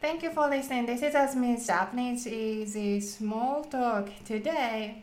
[0.00, 0.86] Thank you for listening.
[0.86, 4.08] This is Asmi's Japanese Easy Small Talk.
[4.24, 5.02] Today,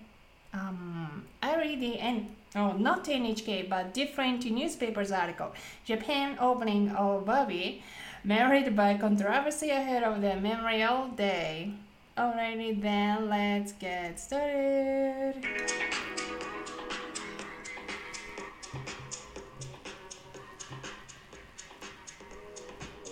[0.51, 5.54] um, I read the end, oh, not NHK, but different newspapers article.
[5.86, 7.83] Japan opening of Bobby,
[8.23, 11.73] married by controversy ahead of the Memorial Day.
[12.18, 15.36] Alrighty then, let's get started.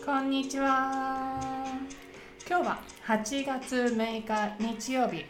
[0.04, 1.55] Konnichiwa.
[2.48, 5.26] 今日は8月6日日曜日。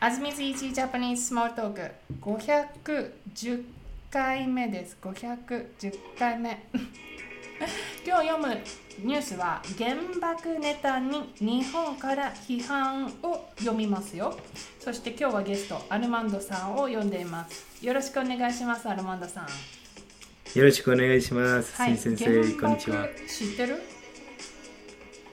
[0.00, 3.62] あずみず Easy Japanese Small Talk 510
[4.10, 4.96] 回目です。
[5.00, 6.64] 510回目。
[8.04, 8.58] 今日読む
[9.04, 14.36] ニュースは原爆ネタに日本から批判を読みますよ。
[14.80, 17.86] そして今日はゲストアルマンドさんを呼んでいます。
[17.86, 20.58] よろしくお願いします、アルマンドさん。
[20.58, 21.72] よろしくお願いします。
[21.76, 23.06] はい、新先生、こんにちは。
[23.28, 23.91] 知ってる？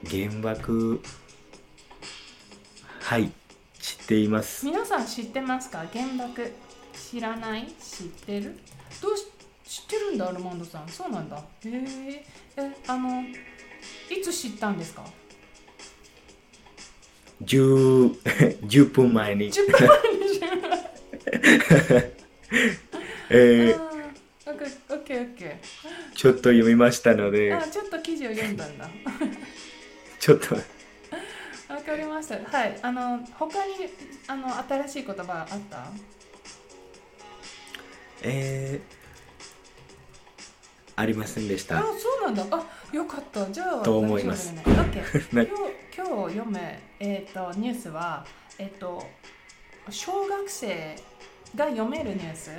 [0.08, 1.00] 原爆、
[3.00, 3.30] はい、
[3.80, 4.64] 知っています。
[4.64, 5.84] 皆さん知ってますか？
[5.92, 6.50] 原爆
[6.94, 7.66] 知らない？
[7.80, 8.58] 知ってる？
[9.02, 9.26] どうし
[9.64, 10.88] 知ってるんだアルマンドさん。
[10.88, 11.36] そうなんだ。
[11.36, 12.24] へえ
[12.56, 15.04] えあのいつ知ったんですか
[17.44, 18.20] ？10,
[18.66, 20.40] 10 分前に、10分前に
[23.30, 23.90] えー。
[26.14, 27.54] ちょっと読みましたのーで。
[27.54, 28.90] あ、ちょっと記事を読んだんだ
[30.20, 32.36] ちょっと、わかりました。
[32.58, 32.78] はい。
[32.82, 33.72] あの他に
[34.28, 35.86] あの新しい言葉あった？
[38.22, 39.00] えー
[40.96, 41.80] ありませんでしあた。
[41.80, 41.86] そ
[42.30, 42.56] うなんだ。
[42.58, 43.50] あよかった。
[43.50, 44.52] じゃあと思います。
[44.52, 44.92] ね 今日
[45.96, 46.58] 今日読む、
[46.98, 48.26] えー、とニュースは、
[48.58, 49.02] えっと
[49.88, 50.96] 小学生
[51.56, 52.50] が読めるニュース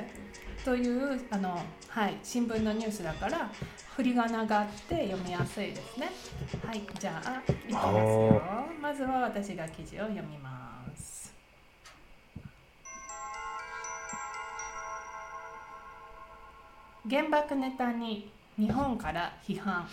[0.63, 3.49] というあの、はい、新聞のニュースだから
[3.95, 6.11] 振り仮名があって読みやすいですね。
[6.63, 8.41] はい、じゃあいきますよ。
[8.79, 11.33] まずは私が記事を読みます。
[17.09, 19.87] 原爆ネタに日本から批判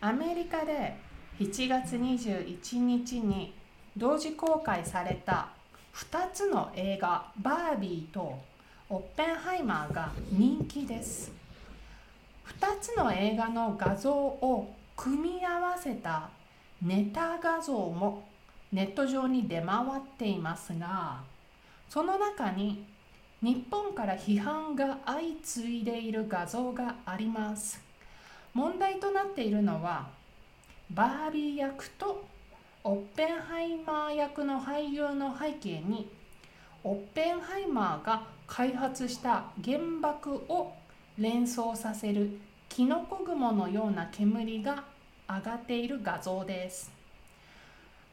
[0.00, 0.96] アメリカで
[1.38, 3.52] 7月21日に
[3.96, 5.50] 同時公開された
[5.94, 8.42] 2つの映画「バービー」と
[8.90, 11.32] 「オッペンハイマー」が人気です。
[12.60, 16.28] 2つの映画の画像を組み合わせた
[16.82, 18.28] ネタ画像も
[18.70, 21.20] ネット上に出回っていますが
[21.88, 22.84] その中に
[23.40, 27.82] 日本から批判が相次いでいる画像があります。
[28.52, 30.06] 問題となっているのは
[30.90, 32.24] バービー役と
[32.84, 36.08] オッペンハイマー役の俳優の背景に
[36.84, 40.72] オッペンハイマーが開発した原爆を
[41.18, 42.38] 連想させる
[42.68, 44.84] キノコ雲のような煙が
[45.28, 46.92] 上がっている画像です。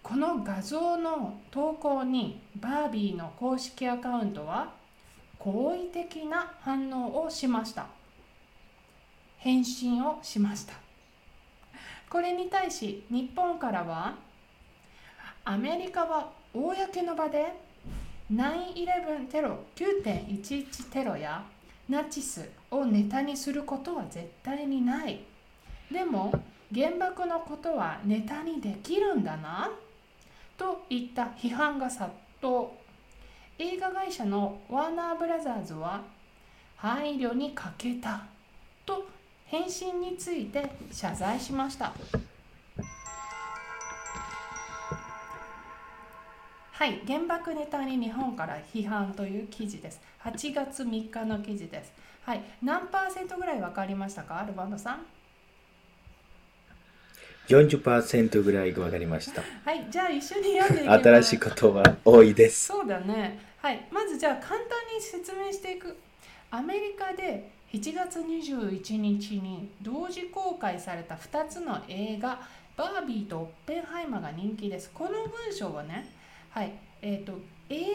[0.04, 4.74] この画像の投稿にバービーの公式アカウントは
[5.38, 7.88] 好意的な反応をしました。
[9.38, 10.74] 返信をしました。
[12.10, 14.16] これに対し日本からは
[15.44, 17.54] アメリカは公の場で
[18.32, 21.44] 9-11テロ9.11テロや
[21.90, 25.20] ナチスをネタにすることは絶対にない。
[25.92, 26.32] でも
[26.74, 29.70] 原爆のことはネタにできるんだな
[30.58, 32.10] といった批判が殺
[32.40, 32.70] 到。
[33.60, 36.02] 映画会社のワーナーブラザーズは
[36.78, 38.24] 配慮に欠けた
[38.86, 39.06] と
[39.46, 41.94] 返信について謝罪しました。
[46.82, 51.94] はい原爆ネタに日本から批判という記事です8月3日の記事です
[52.24, 54.40] はい何パーセントぐらい分かりましたか？
[54.40, 55.06] アルバンドさん
[57.50, 59.44] 40%ぐらいわかりました。
[59.64, 62.66] はいじゃあ一緒に読んでいきます新しいことは多いです。
[62.66, 63.38] そうだね。
[63.58, 63.86] はい。
[63.92, 64.60] まずじゃあ簡単
[64.96, 65.96] に説明していく。
[66.50, 72.40] アメリカで7月21日に同時公開された2つの映画、
[72.76, 74.90] バービーとオッペンハイマーが人気です。
[74.92, 76.10] この文章はね、
[76.52, 76.74] はい。
[77.02, 77.34] えっ、と、
[77.70, 77.86] 映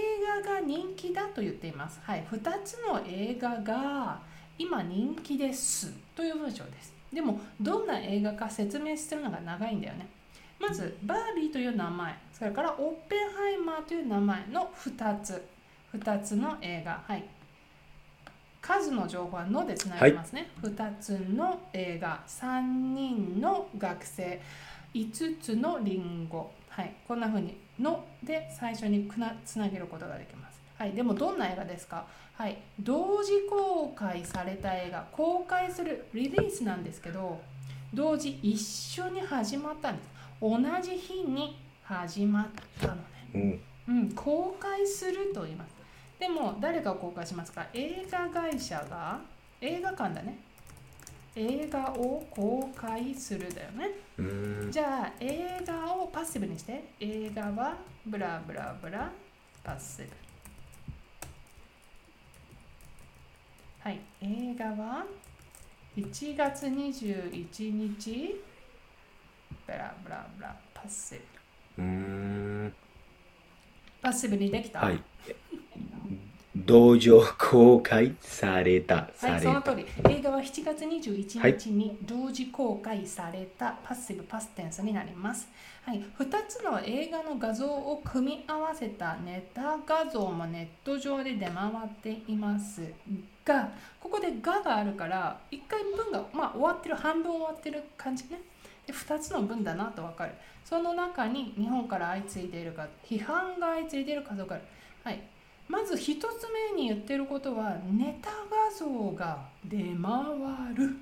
[0.45, 2.01] 画が人気だと言っています。
[2.03, 2.27] はい。
[2.31, 4.21] 2つの映画が
[4.59, 6.95] 今人気ですという文章です。
[7.13, 10.09] でも、どんな映画か説明するのが長いんだよね。
[10.59, 15.47] まず、バービーという名前、それからオッペンハイマーという名前の2つ、
[15.95, 17.03] 2つの映画。
[17.07, 17.25] はい。
[18.63, 20.51] 数の情報はのでつながりますね。
[20.63, 22.61] 2つの映画、3
[22.95, 24.41] 人の学生、
[24.95, 26.51] 5つのリンゴ。
[26.69, 26.95] はい。
[27.07, 30.61] こんな風に、ので最初にくなつなげることができます。
[30.79, 30.93] はい。
[30.93, 32.07] でも、どんな映画ですか？
[32.35, 32.59] はい。
[32.81, 37.41] 同時公開された映画、公開するリリースなんですけど、
[37.95, 40.09] 同時一緒に始まったんです。
[40.41, 42.47] 同じ日に始まっ
[42.81, 43.01] たのね。
[43.35, 45.75] うんうん、公開すると言います。
[46.19, 47.67] でも誰が公開しますか？
[47.73, 49.21] 映画会社が
[49.61, 50.39] 映画館だね。
[51.37, 53.91] 映画を公開するだよね。
[54.19, 59.13] うんじゃあ映画をパッシブにして映画はブラブラブラ
[59.63, 60.09] パッシブ。
[63.81, 65.05] はい、映画は
[65.97, 68.41] 1月21日
[69.67, 71.21] ブラブラブラパッシ
[71.77, 71.83] ブ。
[71.83, 72.75] うん
[74.03, 74.81] パッシブにできた？
[74.81, 75.03] はい
[76.65, 79.87] 道場公開されたはい、その通り。
[80.09, 85.49] 映画は7月21日に同時公開されたパッシブパステンスになります。
[85.85, 92.91] はい、2つの映画の画像を組み合わせたネタ画像もネット上で出回っています
[93.45, 93.71] が、
[94.01, 98.41] ここで「が」があるから、1回文が、まあ、終わってる、半分終わってる感じね。
[98.87, 100.33] で2つの文だなと分かる。
[100.65, 104.65] その中に日本から相次いでいるか、批判が相次いでいる画像がある。
[105.05, 105.21] はい、
[105.69, 109.85] まず一つ目に言ってることはネタ画像が出回
[110.75, 110.97] る。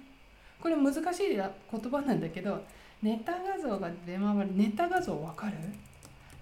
[0.60, 2.62] これ難しい言葉なんだけど
[3.02, 4.56] ネタ画像が出回る。
[4.56, 5.54] ネタ画像わかる？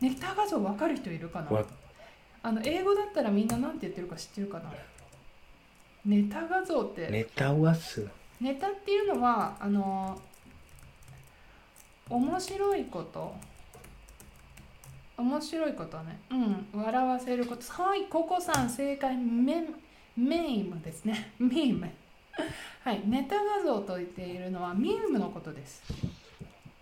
[0.00, 1.50] ネタ画像わかる人いるかな？
[1.50, 1.64] わ
[2.44, 4.70] あの英語だったらみんな何て言ってるか知ってるかな？
[6.04, 7.08] ネタ画像って。
[7.08, 8.06] ネタはす。
[8.40, 10.20] ネタっていうのはあの
[12.10, 13.34] 面白いこと
[15.22, 16.18] 面白いことね。
[16.30, 16.66] うん。
[16.82, 17.62] 笑わせること。
[17.82, 19.16] はいココさん正解。
[19.16, 19.64] メ
[20.16, 21.32] メイムですね。
[21.38, 21.88] ミーム。
[22.84, 25.82] はいネタ画像と言っているのはミームのことです。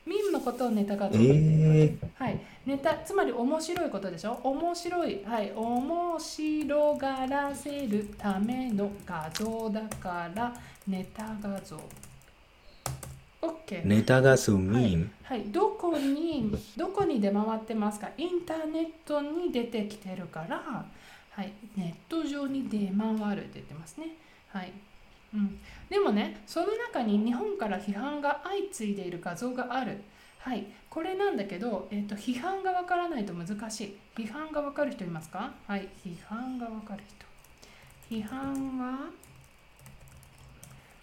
[0.06, 4.40] ミームのことをネタ画像と言っていますえはい、ネタつまり面白いことでしょ？
[4.42, 10.52] 面白いはい面白がらせるための画像だから
[10.88, 11.78] ネタ画像
[13.42, 18.10] OK ー、ネタがすミーム、はい、どこにどこに出回ってますか？
[18.18, 20.86] インターネットに出てきてるから、
[21.30, 24.08] はい、ネット上に出回るって言ってますね。
[24.48, 24.72] はい。
[25.32, 25.58] うん、
[25.88, 30.02] でもね、その中に日本から批判が相次いでいる画像がある。
[30.38, 33.96] はい、これなんだけど、えっと批判がわからないと難しい。
[34.16, 35.52] 批判がわかる人いますか？
[35.66, 37.02] はい、批判がわかる
[38.08, 38.16] 人。
[38.16, 39.10] 批判は、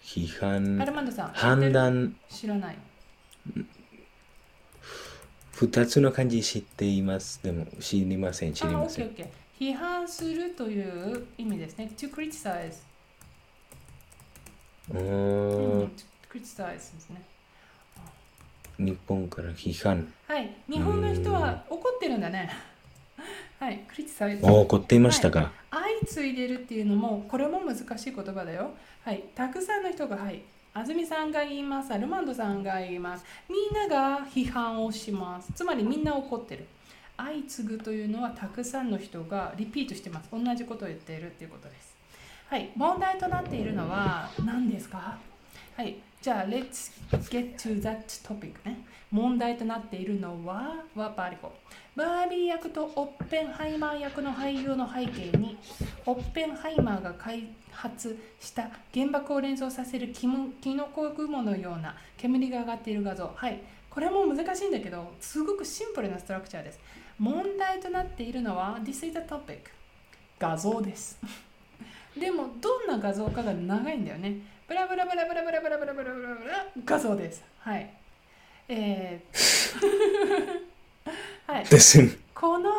[0.08, 2.78] 批ア判ルマンドさん、判る断知らない。
[5.52, 9.26] 二つの漢字知っていますでも知りません知りあ、ません OK。
[9.60, 11.90] 批判するという意味ですね。
[11.96, 12.74] to criticize。
[14.90, 15.90] ううんーん to
[16.32, 17.20] criticize ですね。
[18.78, 20.54] 日本から批判はい。
[20.70, 22.48] 日本の人は怒ってるんだね。
[23.58, 23.84] はい。
[23.92, 24.40] criticize。
[24.48, 28.70] お怒っていましたか、相次いでるっていうのも、これも難しい言葉だよ。
[29.04, 29.24] はい。
[29.34, 30.42] たくさんの人が、はい。
[30.74, 31.92] 安住さんが言います。
[31.92, 33.24] アルマンドさんが言います。
[33.48, 35.52] みんなが批判をします。
[35.54, 36.66] つまりみんな怒ってる。
[37.16, 40.28] 相次ぐというのはたくさんの人がリピートしてます。
[40.30, 41.96] 同じことを言っているっていうことです。
[42.48, 42.70] はい。
[42.76, 45.18] 問題となっているのは何ですか？
[45.76, 45.96] はい。
[46.20, 46.92] じゃあ、let's
[47.30, 48.78] get to that topic ね。
[49.10, 51.52] 問題となっているのは、はバーリコ。
[51.94, 55.56] バービー役とオッペンハイマー役の俳優の背景に、
[56.06, 63.32] オッペンハイマーが開発した原爆を連想させるキモキノコ雲のような煙が上がっている画像。
[63.34, 63.60] はい。
[63.88, 66.80] これも難しいんだけど、すごくシンプルなストラクチャーです。
[67.18, 69.58] 問題となっているのは、This is the topic。
[70.38, 71.18] 画像です。
[72.18, 74.36] でも、どんな画像かが長いんだよね。
[74.68, 77.42] ブラブラブラブラブラブラブラブラブラブラ画像です。
[77.60, 77.90] はい。
[78.68, 79.38] えー、
[81.50, 81.64] はい。
[81.64, 82.72] ですこの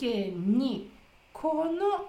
[0.00, 0.90] 景に
[1.34, 2.06] この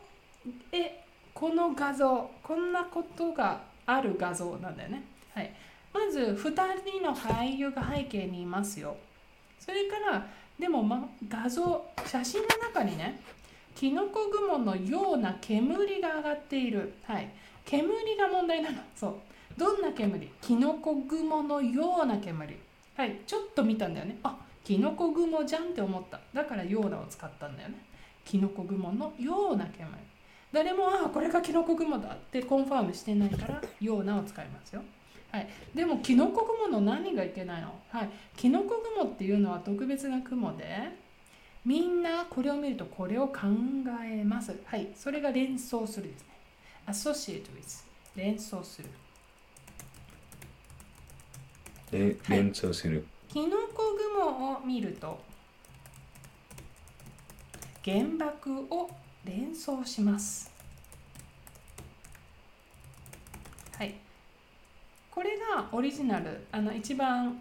[0.72, 5.04] えこの画像こんなことがある画像なんだよね。
[5.36, 5.52] はい、
[5.94, 6.54] まず2
[6.90, 8.96] 人の俳優が背景にいますよ。
[9.60, 10.26] それから
[10.58, 13.20] でも、ま、画像写真の中にね
[13.76, 16.94] キノコ雲のような煙が上がっている。
[17.04, 17.30] はい、
[17.70, 18.78] 煙が問題なの。
[18.96, 19.16] そう。
[19.56, 20.28] どんな煙？
[20.42, 22.58] キノコ雲のような煙。
[22.96, 24.18] はい、ちょっと見たんだよね。
[24.24, 26.20] あキノコ雲じゃんって思った。
[26.34, 27.76] だからようなを使ったんだよね。
[28.26, 29.88] キノコ雲のような煙。
[30.52, 34.82] 誰も、ああこれがキノコ雲だってコンファームしてないから、ようなを使いますよ。
[35.32, 37.68] はい、でも、キノコ雲の何がいけないの？
[37.92, 40.66] はい、キノコ雲っていうのは特別な雲で、
[41.64, 43.42] みんなこれを見るとこれを考
[44.04, 44.60] えます。
[44.66, 46.26] はい、それが連想するです。
[46.90, 47.84] Associate with
[48.16, 48.90] 連想する。
[51.92, 55.20] で連想する、キノコ雲を見ると
[57.84, 58.90] 原爆を
[59.24, 60.52] 連想します。
[63.78, 63.96] はい。
[65.10, 67.40] これがオリジナル、あの一番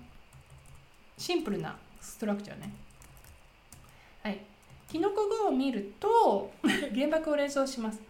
[1.16, 2.72] シンプルなストラクチャーね。
[4.22, 4.40] はい。
[4.90, 6.50] キノコ雲を見ると
[6.94, 8.07] 原爆を連想します。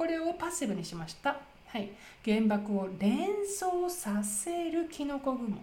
[0.00, 0.08] はい。
[0.08, 1.36] これを passive にしました。
[1.66, 1.90] はい。
[2.24, 5.48] 原爆を連想させるキノコ雲。
[5.48, 5.56] ね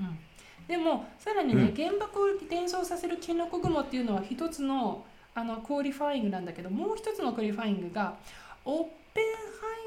[0.00, 0.18] うん、
[0.66, 8.16] でも、さらにね、うん原爆を連想させるキノコ雲っていうのは一つのあの qualifying なんだけど、もう一つの qualifying が、
[8.64, 9.30] オッペンハ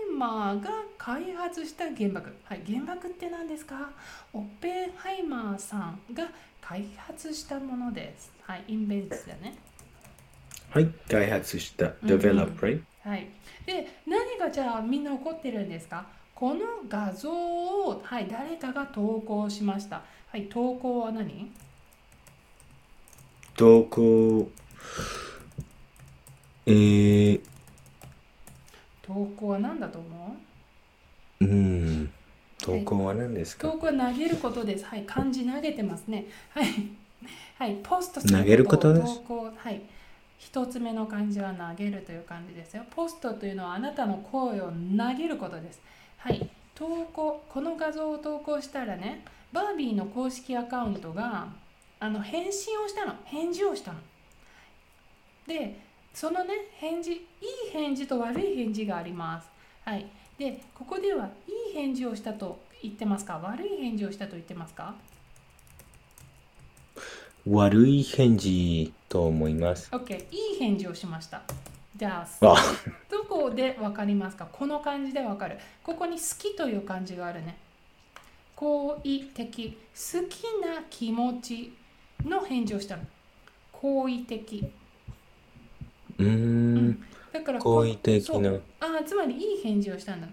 [0.09, 2.33] イマーが開発した原爆。
[2.43, 2.61] はい。
[2.65, 3.89] 原爆って何ですか？
[4.33, 6.29] オッペンハイマーさんが
[6.61, 8.31] 開発したものです。
[8.43, 8.63] はい。
[8.67, 9.55] インベンツだね。
[10.69, 10.87] はい。
[11.09, 11.87] 開発した。
[11.87, 12.81] うん develop, right?
[13.03, 13.27] はい。
[13.65, 16.05] で、何がじゃあみんな怒ってるんですか？
[16.35, 20.01] この画像を、はい、誰かが投稿しました。
[20.31, 21.51] はい、投稿は何？
[23.55, 24.49] 投稿、
[26.65, 27.41] えー、
[29.01, 30.37] 投稿は何だと思
[31.41, 31.43] う？
[31.43, 32.11] ーん。
[32.59, 33.67] 投稿は何ですか？
[33.67, 34.85] う投稿は投げることです。
[34.85, 36.25] はい、漢字投げてますね。
[36.51, 36.65] はい。
[37.57, 39.81] はい、ポストする投げることです投稿、はい。
[40.43, 42.83] 一つ目の漢字は投げるという漢字ですよ。
[42.89, 45.79] ポストというのはあなたの声を投げることです。
[46.17, 46.49] はい。
[46.73, 51.47] 投稿、この画像を投稿したらね、バービーの公式アカウントが
[51.99, 53.13] あの返信をしたの。
[53.23, 53.99] 返事をしたの。
[55.45, 55.79] で、
[56.11, 57.21] そのね、返事、いい
[57.71, 59.47] 返事と悪い返事があります。
[59.85, 60.07] はい。
[60.39, 63.37] で、ここではいい返事をしたと言ってますか？
[63.37, 64.95] 悪い返事をしたと言ってますか？
[67.47, 69.89] 悪い返事と思います。
[69.91, 71.41] ?OK、いい返事をしました。
[71.95, 72.55] じゃあ、あ、
[73.09, 74.47] どこでわかりますか？
[74.51, 75.57] この漢字でわかる。
[75.83, 77.57] ここに好きという漢字があるね。
[78.55, 81.73] 好意的、好きな気持ち
[82.23, 83.03] の返事をしたの。
[83.71, 84.71] 好意的。
[86.19, 87.03] うーん。
[87.33, 88.51] だから好意的な。
[88.81, 90.27] ああつまりいい返事をしたんだ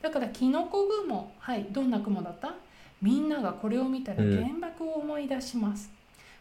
[0.00, 2.54] だからキノコ雲はいどんな雲だった？
[3.00, 5.90] みんながこれを見たらうん原爆を思い出します、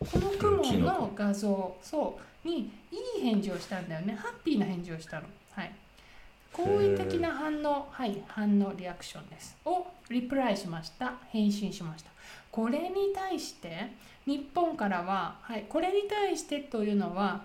[0.01, 4.15] この雲の画像そうにいい返事をしたんだよね。
[4.15, 5.27] ハッピーな返事をしたの。
[5.51, 5.72] はい。
[6.51, 9.55] 好意的な反応はい反応リアクションです。
[9.63, 11.13] をリプライしました。
[11.29, 12.10] 返信しました。
[12.50, 13.91] これに対して
[14.25, 17.43] 日本からははいこれに対してというのは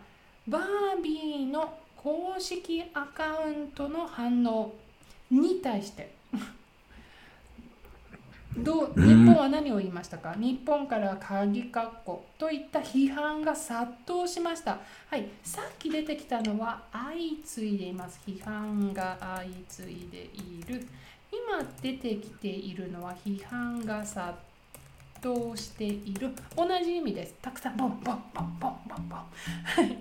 [0.48, 4.74] バービーの公式アカウントの反応
[5.30, 6.16] に対して。
[8.58, 14.78] どう日本は何を言いましたか、日本から鍵括弧といった批判が殺到しました。
[15.10, 18.20] はい、さっき出てきたのは相次いでいます。
[18.26, 20.86] 批判が相次いでいる。
[21.30, 24.34] 今出てきているのは批判が殺
[25.20, 26.30] 到している。
[26.56, 27.34] 同じ意味です。
[27.42, 29.18] たくさんボンボンボンボンボンボン。
[29.18, 29.98] はい。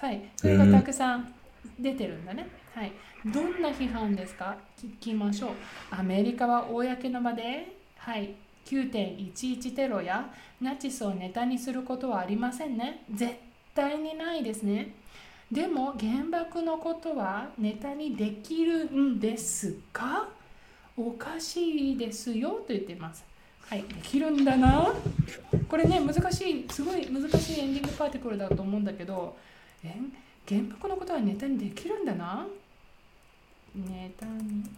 [0.00, 1.32] はい、それがたくさん
[1.78, 2.46] 出てるんだね。
[2.74, 2.92] はい。
[3.26, 4.56] どんな批判ですか？
[4.82, 5.50] 聞きましょう。
[5.90, 8.34] アメリカは公の場で、はい、
[8.66, 10.28] 9.11テロや
[10.60, 13.04] ナチスをネタにすることはありませんね。
[13.14, 13.34] 絶
[13.74, 14.94] 対にないですね。
[15.52, 20.28] でも原爆のことはネタにできるんですか
[20.96, 23.24] おかしいですよと言っています。
[23.68, 24.92] はい、できるんだな。
[25.68, 29.36] これね、難しい、すごい難しいエンディングパーティクルだと思うんだけど、
[29.84, 29.94] え
[30.48, 32.46] 原爆のことはネタにできるんだな。
[33.74, 34.10] に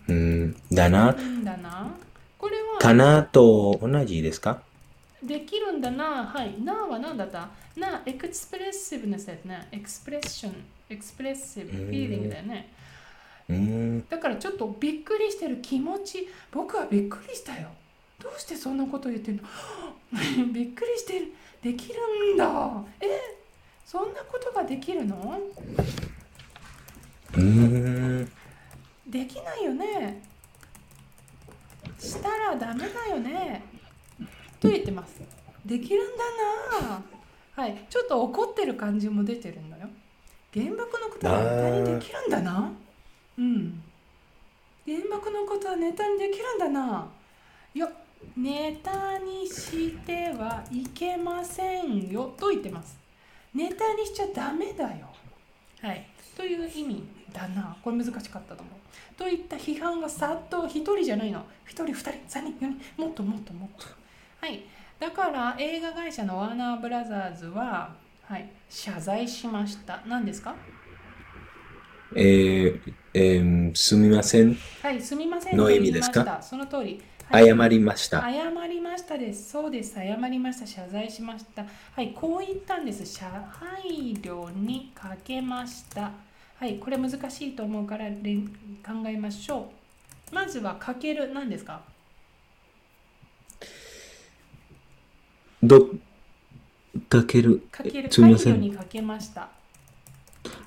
[0.09, 0.57] うーん。
[0.73, 1.15] だな。
[1.45, 1.95] だな。
[2.39, 4.63] これはかなと同じですか？
[5.23, 6.27] できるんだな。
[6.27, 6.61] はい。
[6.61, 7.49] なは何だった？
[7.77, 9.69] な、 expressiveness ですね。
[9.73, 12.73] expression、expressive、feeling だよね。
[13.49, 14.09] うーん。
[14.09, 17.69] だからちょっとびっくりしてる気持ち、僕はびっくりしたよ。
[18.23, 19.43] どうしてそんなこと言ってるの？
[20.53, 21.33] びっくりしてる。
[21.63, 22.85] できるんだ。
[23.01, 23.07] え？
[23.85, 25.41] そんなことができるの？
[27.35, 28.33] うーん。
[29.17, 30.23] できないよね。
[31.99, 33.63] したらダメだよね。
[34.61, 35.23] と言ってます。
[35.65, 37.03] できるんだな。
[37.55, 37.87] はい。
[37.89, 39.89] ちょっと怒ってる感じも出てるんだよ。
[40.53, 42.73] 原爆のことはネタにできるんだな。
[43.39, 43.83] うん。
[44.85, 47.09] 原爆のことはネタにできるんだな。
[47.75, 47.89] いや、
[48.37, 52.35] ネタにしてはいけませんよ。
[52.39, 52.99] と言ってます。
[53.55, 55.09] ネタにしちゃダメだよ。
[55.81, 56.07] はい。
[56.37, 57.77] という意味だな。
[57.83, 59.15] これ難しかったと思う。
[59.17, 61.45] といった批判が殺到、一人じゃないの。
[61.65, 63.87] 一人、二人、三人、四人、もっともっともっと。
[64.41, 64.63] はい。
[64.99, 70.03] だから映画会社のワーナーブラザーズは、はい、謝罪しました。
[70.07, 70.55] 何ですか？
[72.15, 74.57] えー、えー、すみません。
[74.83, 75.57] はい、すみません。
[75.57, 76.41] の意味ですか？
[76.41, 77.03] その通り。
[77.29, 78.21] はい謝りました。
[78.21, 79.51] 謝りましたです。
[79.51, 79.95] そうです。
[79.97, 80.67] 謝りました。
[80.67, 81.65] 謝罪しました。
[81.97, 83.05] はい、こう言ったんです。
[83.05, 86.13] 謝配慮にかけました。
[86.59, 88.13] はい、これ難しいと思うから考
[89.07, 89.71] えましょ
[90.33, 90.35] う。
[90.35, 91.83] まずはかける何ですか？
[95.63, 95.91] ど、
[97.09, 97.63] かける。
[97.71, 98.11] かける。
[98.11, 98.61] すみません。
[98.61, 99.51] にかけました。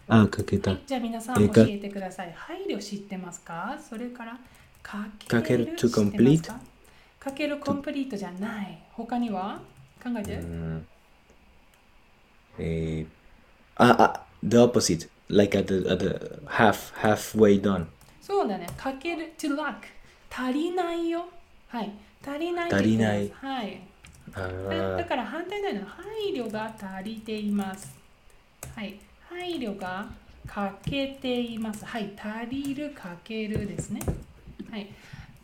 [0.07, 2.33] あ、かけたはい。、じゃあ皆さん教えてください。
[2.33, 3.77] 配慮知ってますか？
[3.81, 4.39] それから
[4.83, 6.41] かけるかける to complete？
[6.47, 6.59] か？
[7.19, 8.79] かけるコンプリートじゃない。
[8.91, 9.59] 他には？
[10.03, 10.35] 考えて。
[10.35, 10.87] うん
[12.59, 13.07] えー、
[13.75, 15.09] あ、あ、the opposite.
[15.29, 17.85] Like at the, at the half, halfway done.
[18.19, 18.67] そうだね。
[18.75, 19.75] かける to lack。
[20.31, 21.25] 足りないよ。
[21.67, 21.91] はい。
[22.25, 23.31] 足りない足りない。
[23.35, 23.81] はい。
[24.33, 27.95] あだから反対なの配慮が足りています。
[28.75, 28.99] はい。
[29.29, 30.07] 配慮が
[30.47, 31.85] 欠けています。
[31.85, 32.11] はい。
[32.17, 34.01] 足りるかけるですね。
[34.71, 34.87] はい。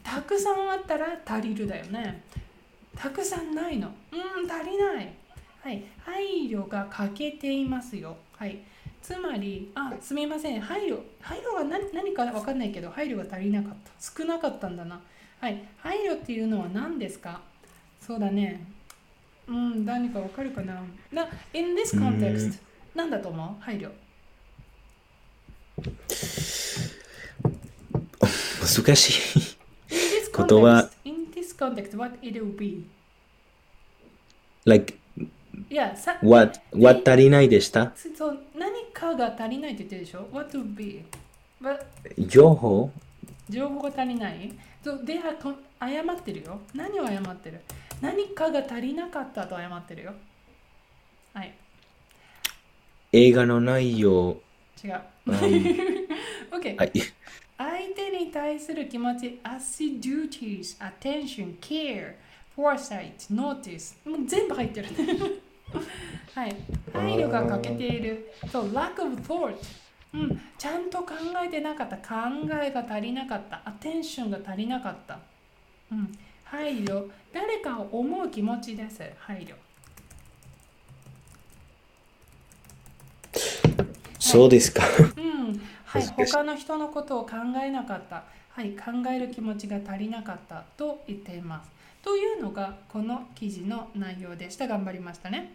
[0.03, 2.23] たくさんあったら足りるだよね。
[2.95, 3.91] たくさんないの。
[4.11, 4.15] う
[4.45, 5.13] ん、足りない。
[5.63, 5.83] はい。
[6.03, 8.17] 配慮が欠けていますよ。
[8.37, 8.59] はい。
[9.05, 10.59] つまり、あ、すみません。
[10.61, 10.99] 配慮。
[11.21, 13.91] 配慮が何何かわかんないけど、配慮が足りなかった。
[13.99, 14.99] 少なかったんだな。
[15.39, 15.63] はい。
[15.77, 17.41] 配慮っていうのは何ですか？
[18.01, 18.65] そうだね。
[19.47, 20.81] うん、何かわかるかな？
[21.11, 22.59] な ?in this context、
[22.95, 23.63] 何だと思う？
[23.63, 23.91] 配慮。
[28.59, 29.57] 難しい。
[30.35, 32.87] 言葉 in this context, what it will be?
[34.65, 34.95] like,
[35.69, 37.93] いや、さ what, what 足りないでした？
[38.17, 38.64] そう何
[38.95, 41.03] かが足りないって言ってるでしょ ?What will be?
[41.61, 41.79] But
[42.27, 42.89] 情報？
[43.49, 44.53] 情報が足りない？
[44.83, 46.61] そうではこ謝ってるよ。
[46.73, 47.59] 何を謝ってる？
[48.01, 50.13] 何かが足りなかったと謝ってるよ。
[51.33, 51.53] はい、
[53.11, 54.37] 映画の内容。
[54.83, 55.01] 違う。
[55.27, 55.35] うん
[56.55, 56.77] OK。
[56.77, 56.91] はい。
[57.57, 62.15] 相手に対する気持ち、assiduities, attention, care,
[62.55, 64.87] foresight, notice、もう全部入ってる。
[66.33, 66.55] はい。
[66.93, 68.33] 配慮が欠けている。
[68.51, 69.55] そう、lack of thought。
[70.13, 71.13] うん、ちゃんと考
[71.45, 71.97] えてなかった。
[71.97, 72.03] 考
[72.61, 73.61] えが足りなかった。
[73.65, 75.19] attention が足りなかった。
[75.91, 77.09] うん、配慮。
[77.33, 79.01] 誰かを思う気持ちです。
[79.17, 79.55] 配慮。
[84.19, 84.83] そうですか。
[85.17, 87.31] うん、はい、難しい他の人のことを考
[87.63, 91.69] えなかった、はい、考える気持ちが足りなかったと言っています。
[92.03, 94.67] というのがこの記事の内容でした。
[94.67, 95.53] 頑張りましたね。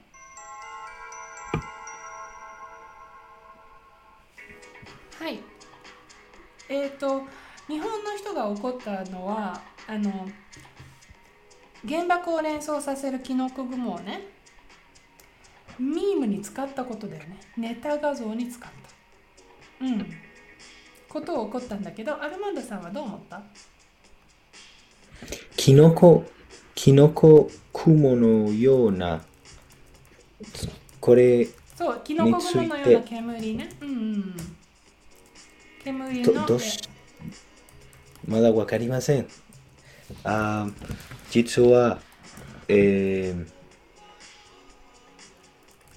[5.21, 5.39] はい。
[6.71, 7.25] えっ、と、
[7.69, 10.27] 日本の人が怒ったのは、あの、
[11.87, 14.23] 原爆を連想させるキノコ雲をね、
[15.79, 17.39] ミームに使ったことだよね。
[17.59, 18.71] ネタ画像に使っ
[19.79, 19.85] た。
[19.85, 20.07] うん。
[21.07, 23.43] ことを起こったんだけど、アルマンドさんはどう思った？
[25.55, 26.25] キノコ、
[26.75, 29.23] キノコ雲のような、
[30.99, 33.69] これ、そう、キノコ雲のような煙ね。
[33.83, 34.37] うんうんうん。
[35.85, 36.33] 煙の。
[36.33, 36.79] どどうし
[38.27, 39.27] まだわかりません。
[40.25, 40.73] あー
[41.31, 42.01] 実は、
[42.69, 43.35] え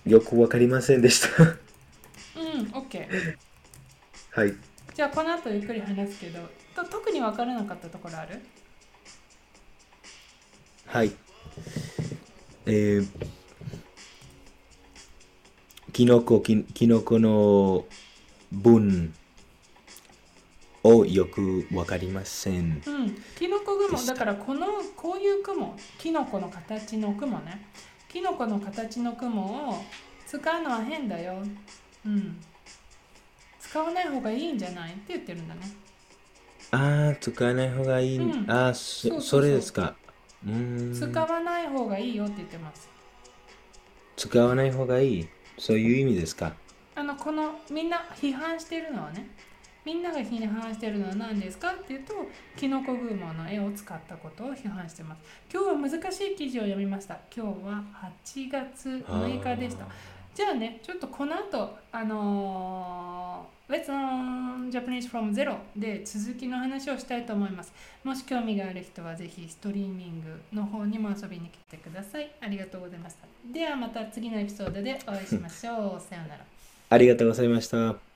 [0.05, 1.43] ー、よくわかりませんでした。
[1.43, 1.57] うん、
[2.71, 3.07] OK。
[4.31, 4.53] はい。
[4.95, 6.39] じゃあ、この後ゆっくり話すけど、
[6.75, 8.39] と特に分からなかったところある？
[10.85, 11.11] はい。
[12.65, 13.07] えー、
[15.91, 17.85] キノコ、キキノコの
[18.51, 19.13] 文
[20.83, 22.81] をよくわかりません。
[22.85, 27.65] うん、キノコ雲、だからこの、こういう雲、キノコの形の雲ね。
[28.09, 29.83] キノコの形の雲を
[30.27, 31.37] 使うのは変だよ。
[32.05, 32.37] うん。
[33.59, 34.91] 使わない方がいいんじゃない？
[34.91, 35.61] って言ってるんだね。
[36.71, 38.17] ああ、使わない方がいい。
[38.19, 39.95] うんああ、それですか。
[40.45, 40.93] うーん。
[40.93, 42.87] 使わない方がいいよって言ってます。
[44.15, 45.27] 使わない方がいい？
[45.57, 46.53] そういう意味ですか？
[46.95, 49.27] あのこのみんな批判してるのはね
[49.85, 52.13] みんなが批判してるのは何ですかっていうと
[52.55, 55.21] キノコ雲の絵を使ったことを批判してます。
[55.51, 57.17] 今日は難しい記事を読みました。
[57.35, 57.83] 今日は
[58.25, 59.85] 8月6日でした。
[60.33, 67.73] じゃあねちょっとこの後あのー、Let's Learn Japanese from Zero で続きの話をしたいと思います。
[68.03, 72.31] もし興味がある人はぜひストリーミングの方にも遊びに来てください。
[72.41, 73.27] ありがとうございました。
[73.53, 76.01] ではまた次のエピソードでお会いしましょう。
[76.01, 76.45] さようなら。
[76.89, 78.12] ありがとうございました。